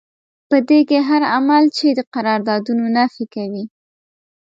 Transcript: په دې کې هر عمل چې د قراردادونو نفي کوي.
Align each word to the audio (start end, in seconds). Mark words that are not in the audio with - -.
په 0.49 0.57
دې 0.67 0.79
کې 0.89 0.99
هر 1.09 1.21
عمل 1.35 1.63
چې 1.77 1.87
د 1.97 1.99
قراردادونو 2.13 2.85
نفي 2.97 3.25
کوي. 3.35 3.65